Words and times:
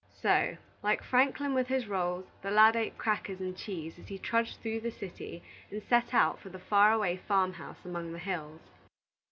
So, 0.19 0.57
like 0.81 1.03
Franklin 1.03 1.53
with 1.53 1.67
his 1.67 1.85
rolls, 1.87 2.25
the 2.41 2.49
lad 2.49 2.75
ate 2.75 2.97
crackers 2.97 3.39
and 3.39 3.55
cheese 3.55 3.99
as 3.99 4.07
he 4.07 4.17
trudged 4.17 4.59
through 4.59 4.79
the 4.79 4.89
city, 4.89 5.43
and 5.69 5.79
set 5.83 6.11
out 6.11 6.39
for 6.39 6.49
the 6.49 6.57
far 6.57 6.91
away 6.91 7.17
farm 7.17 7.53
house 7.53 7.85
among 7.85 8.11
the 8.11 8.17
hills. 8.17 8.61